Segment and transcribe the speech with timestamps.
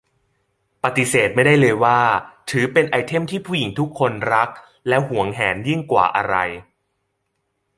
[0.83, 1.99] ปฏิเสธไม่ได้เลยว่า
[2.49, 4.49] ถือเป็นไอเทมที่ผู้หญิงทุกคนรัก
[4.87, 6.35] และหวงแหนยิ่งกว่าอะไร